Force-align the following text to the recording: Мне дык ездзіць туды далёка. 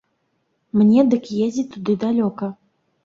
Мне 0.79 1.05
дык 1.11 1.29
ездзіць 1.49 1.69
туды 1.75 1.97
далёка. 2.05 2.53